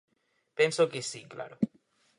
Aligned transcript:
Penso 0.57 0.83
que 0.91 1.01
si, 1.09 1.21
claro. 1.33 1.55